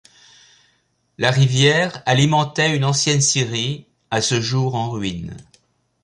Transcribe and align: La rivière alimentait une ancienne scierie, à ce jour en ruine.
La 1.19 1.29
rivière 1.29 2.01
alimentait 2.07 2.75
une 2.75 2.85
ancienne 2.85 3.21
scierie, 3.21 3.85
à 4.09 4.19
ce 4.23 4.41
jour 4.41 4.73
en 4.73 4.89
ruine. 4.89 5.37